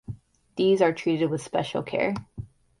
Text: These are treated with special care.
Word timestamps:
These 0.55 0.81
are 0.81 0.93
treated 0.93 1.29
with 1.29 1.43
special 1.43 1.83
care. 1.83 2.15